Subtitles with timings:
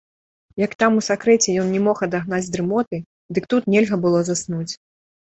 [0.59, 2.97] Як там у сакрэце ён не мог адагнаць дрымоты,
[3.39, 4.73] дык тут нельга было заснуць.